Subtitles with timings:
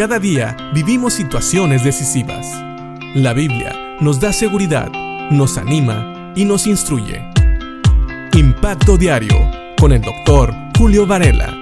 [0.00, 2.46] Cada día vivimos situaciones decisivas.
[3.14, 4.90] La Biblia nos da seguridad,
[5.30, 7.22] nos anima y nos instruye.
[8.32, 9.36] Impacto Diario
[9.78, 11.54] con el doctor Julio Varela.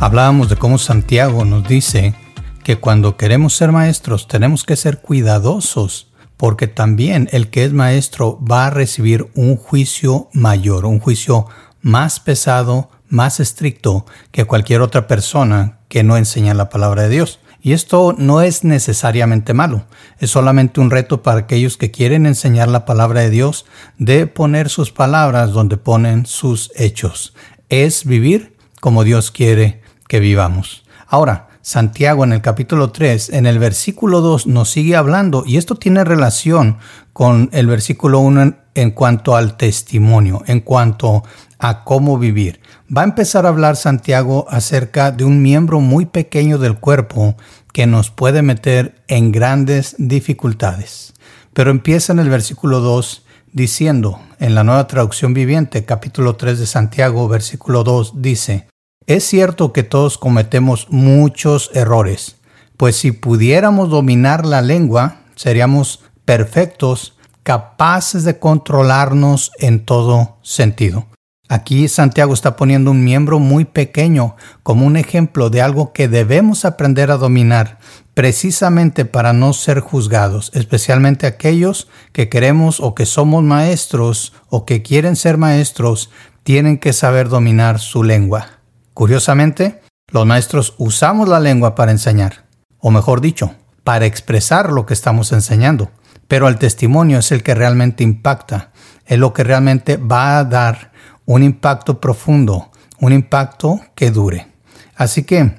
[0.00, 2.14] Hablábamos de cómo Santiago nos dice
[2.62, 8.38] que cuando queremos ser maestros tenemos que ser cuidadosos porque también el que es maestro
[8.44, 11.46] va a recibir un juicio mayor, un juicio
[11.80, 17.40] más pesado, más estricto que cualquier otra persona que no enseña la palabra de Dios.
[17.60, 19.86] Y esto no es necesariamente malo,
[20.18, 23.66] es solamente un reto para aquellos que quieren enseñar la palabra de Dios
[23.98, 27.34] de poner sus palabras donde ponen sus hechos.
[27.68, 30.84] Es vivir como Dios quiere que vivamos.
[31.08, 35.74] Ahora, Santiago en el capítulo 3, en el versículo 2 nos sigue hablando y esto
[35.74, 36.78] tiene relación
[37.12, 41.24] con el versículo 1 en, cuanto al testimonio, en cuanto
[41.58, 42.60] a cómo vivir.
[42.94, 47.36] Va a empezar a hablar Santiago acerca de un miembro muy pequeño del cuerpo
[47.72, 51.14] que nos puede meter en grandes dificultades.
[51.52, 56.66] Pero empieza en el versículo 2 diciendo, en la nueva traducción viviente, capítulo 3 de
[56.66, 58.68] Santiago, versículo 2, dice,
[59.06, 62.36] es cierto que todos cometemos muchos errores,
[62.76, 67.15] pues si pudiéramos dominar la lengua, seríamos perfectos,
[67.46, 71.06] capaces de controlarnos en todo sentido.
[71.48, 76.64] Aquí Santiago está poniendo un miembro muy pequeño como un ejemplo de algo que debemos
[76.64, 77.78] aprender a dominar
[78.14, 84.82] precisamente para no ser juzgados, especialmente aquellos que queremos o que somos maestros o que
[84.82, 86.10] quieren ser maestros,
[86.42, 88.58] tienen que saber dominar su lengua.
[88.92, 92.46] Curiosamente, los maestros usamos la lengua para enseñar,
[92.80, 93.54] o mejor dicho,
[93.84, 95.92] para expresar lo que estamos enseñando,
[96.28, 98.70] pero el testimonio es el que realmente impacta,
[99.04, 100.92] es lo que realmente va a dar
[101.24, 104.48] un impacto profundo, un impacto que dure.
[104.94, 105.54] Así que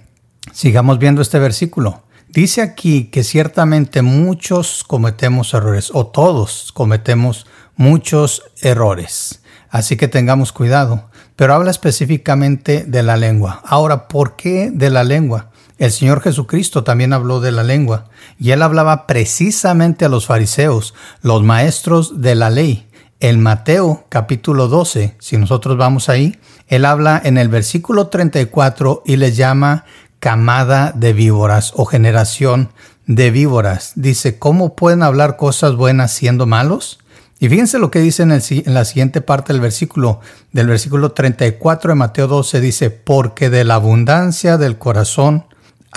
[0.51, 2.03] sigamos viendo este versículo.
[2.29, 9.41] Dice aquí que ciertamente muchos cometemos errores, o todos cometemos muchos errores.
[9.69, 13.61] Así que tengamos cuidado pero habla específicamente de la lengua.
[13.63, 15.51] Ahora, ¿por qué de la lengua?
[15.77, 18.05] El Señor Jesucristo también habló de la lengua,
[18.39, 22.87] y él hablaba precisamente a los fariseos, los maestros de la ley.
[23.19, 29.15] En Mateo capítulo 12, si nosotros vamos ahí, él habla en el versículo 34 y
[29.17, 29.85] les llama
[30.19, 32.69] camada de víboras o generación
[33.05, 33.93] de víboras.
[33.95, 36.99] Dice, ¿cómo pueden hablar cosas buenas siendo malos?
[37.39, 40.21] Y fíjense lo que dice en, la siguiente parte del versículo,
[40.51, 45.45] del versículo 34 de Mateo 12, dice, porque de la abundancia del corazón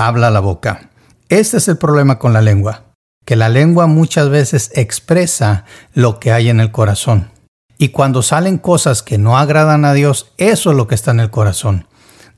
[0.06, 0.90] habla la boca.
[1.28, 2.84] Este es el problema con la lengua,
[3.24, 7.30] que la lengua muchas veces expresa lo que hay en el corazón.
[7.76, 11.20] Y cuando salen cosas que no agradan a Dios, eso es lo que está en
[11.20, 11.86] el corazón.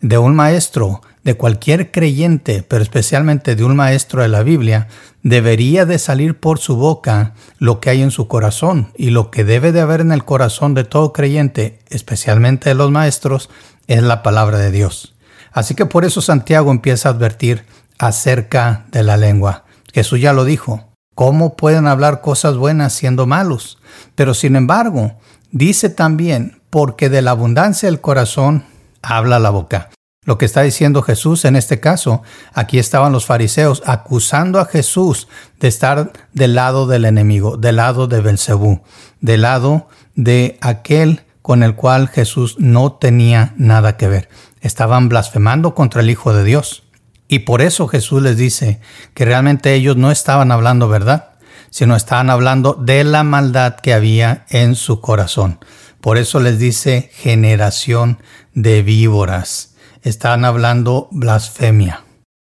[0.00, 4.88] De un maestro de cualquier creyente, pero especialmente de un maestro de la Biblia,
[5.22, 9.44] debería de salir por su boca lo que hay en su corazón y lo que
[9.44, 13.50] debe de haber en el corazón de todo creyente, especialmente de los maestros,
[13.86, 15.14] es la palabra de Dios.
[15.52, 17.64] Así que por eso Santiago empieza a advertir
[17.98, 19.64] acerca de la lengua.
[19.92, 20.88] Jesús ya lo dijo.
[21.14, 23.78] ¿Cómo pueden hablar cosas buenas siendo malos?
[24.14, 25.18] Pero sin embargo,
[25.50, 28.64] dice también, porque de la abundancia del corazón
[29.02, 29.91] habla la boca.
[30.24, 32.22] Lo que está diciendo Jesús en este caso,
[32.54, 38.06] aquí estaban los fariseos acusando a Jesús de estar del lado del enemigo, del lado
[38.06, 38.82] de Belcebú,
[39.20, 44.28] del lado de aquel con el cual Jesús no tenía nada que ver.
[44.62, 46.84] Estaban blasfemando contra el Hijo de Dios.
[47.28, 48.80] Y por eso Jesús les dice
[49.12, 51.34] que realmente ellos no estaban hablando verdad,
[51.68, 55.58] sino estaban hablando de la maldad que había en su corazón.
[56.00, 58.18] Por eso les dice generación
[58.54, 62.04] de víboras están hablando blasfemia.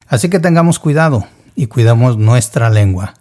[0.07, 3.13] Así que tengamos cuidado y cuidamos nuestra lengua.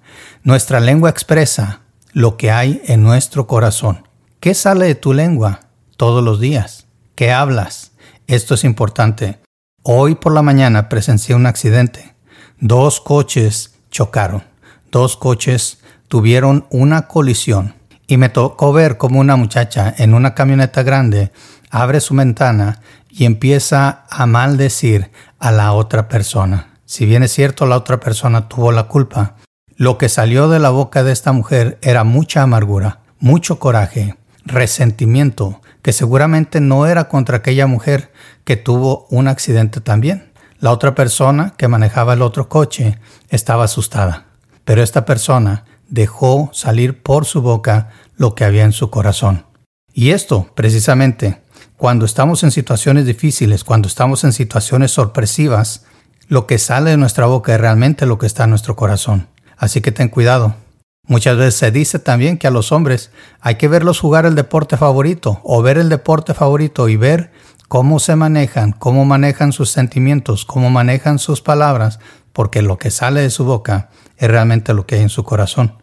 [0.42, 1.80] Nuestra lengua expresa
[2.12, 4.08] lo que hay en nuestro corazón.
[4.40, 5.60] ¿Qué sale de tu lengua
[5.96, 6.86] todos los días?
[7.14, 7.92] ¿Qué hablas?
[8.26, 9.40] Esto es importante.
[9.82, 12.14] Hoy por la mañana presencié un accidente.
[12.58, 14.42] Dos coches chocaron.
[14.90, 15.78] Dos coches
[16.08, 17.74] tuvieron una colisión.
[18.06, 21.32] Y me tocó ver como una muchacha en una camioneta grande
[21.70, 26.68] abre su ventana y empieza a maldecir a la otra persona.
[26.86, 29.36] Si bien es cierto la otra persona tuvo la culpa,
[29.76, 35.60] lo que salió de la boca de esta mujer era mucha amargura, mucho coraje, resentimiento,
[35.84, 38.10] que seguramente no era contra aquella mujer
[38.44, 40.32] que tuvo un accidente también.
[40.58, 42.98] La otra persona que manejaba el otro coche
[43.28, 44.24] estaba asustada,
[44.64, 49.44] pero esta persona dejó salir por su boca lo que había en su corazón.
[49.92, 51.42] Y esto, precisamente,
[51.76, 55.84] cuando estamos en situaciones difíciles, cuando estamos en situaciones sorpresivas,
[56.28, 59.28] lo que sale de nuestra boca es realmente lo que está en nuestro corazón.
[59.58, 60.56] Así que ten cuidado.
[61.06, 63.10] Muchas veces se dice también que a los hombres
[63.40, 67.30] hay que verlos jugar el deporte favorito o ver el deporte favorito y ver
[67.68, 71.98] cómo se manejan, cómo manejan sus sentimientos, cómo manejan sus palabras,
[72.32, 75.74] porque lo que sale de su boca es realmente lo que hay en su corazón.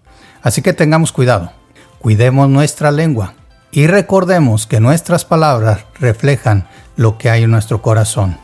[0.41, 1.51] Así que tengamos cuidado,
[1.99, 3.35] cuidemos nuestra lengua
[3.71, 8.37] y recordemos que nuestras palabras reflejan lo que hay en nuestro corazón.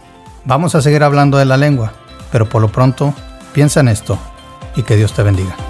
[0.45, 1.93] Vamos a seguir hablando de la lengua,
[2.31, 3.13] pero por lo pronto
[3.53, 4.19] piensa en esto
[4.75, 5.66] y que Dios te bendiga.